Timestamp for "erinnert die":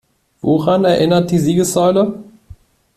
0.83-1.37